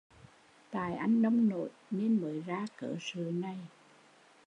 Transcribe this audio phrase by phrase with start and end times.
[0.71, 3.57] Tại anh nông nổi nên mới ra cớ sự này